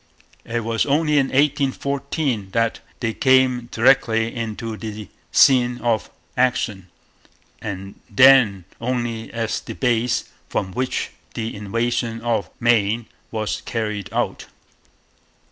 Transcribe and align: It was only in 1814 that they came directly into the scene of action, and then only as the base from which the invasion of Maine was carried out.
It 0.45 0.63
was 0.63 0.87
only 0.87 1.19
in 1.19 1.27
1814 1.27 2.49
that 2.53 2.79
they 3.01 3.13
came 3.13 3.69
directly 3.71 4.33
into 4.35 4.75
the 4.75 5.09
scene 5.31 5.77
of 5.77 6.09
action, 6.35 6.89
and 7.61 7.99
then 8.09 8.65
only 8.81 9.31
as 9.31 9.59
the 9.59 9.73
base 9.75 10.23
from 10.49 10.71
which 10.71 11.11
the 11.35 11.55
invasion 11.55 12.19
of 12.21 12.49
Maine 12.59 13.05
was 13.29 13.61
carried 13.61 14.09
out. 14.11 14.47